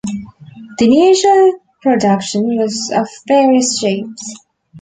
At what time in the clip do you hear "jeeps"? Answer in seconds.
3.79-4.33